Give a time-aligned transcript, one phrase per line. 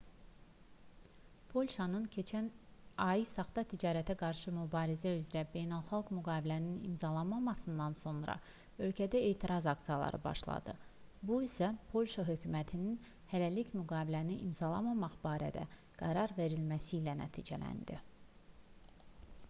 [1.55, 2.45] polşanın keçən
[3.07, 8.37] ay saxta ticarətə qarşı mübarizə üzrə beynəlxalq müqaviləni imzalamasından sonra
[8.87, 10.75] ölkədə etiraz aksiyaları başladı
[11.33, 12.99] bu isə polşa hökumətinin
[13.35, 15.69] hələlik müqaviləni imzalamamaq barədə
[16.03, 18.03] qərar verməsi ilə nəticələndi